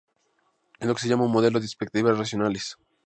[0.79, 2.75] Es lo que se llama un modelo de expectativas racionales.